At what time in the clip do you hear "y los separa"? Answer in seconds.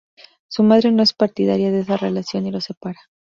2.47-2.99